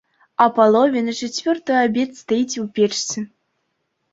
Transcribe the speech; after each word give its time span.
А 0.43 0.45
палове 0.59 1.03
на 1.09 1.13
чацвёртую 1.19 1.77
абед 1.85 2.09
стаіць 2.21 2.59
у 2.65 2.67
печцы. 2.79 3.17